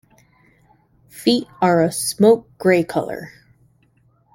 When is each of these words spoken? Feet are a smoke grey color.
Feet 1.09 1.47
are 1.61 1.83
a 1.83 1.91
smoke 1.91 2.47
grey 2.57 2.83
color. 2.83 3.31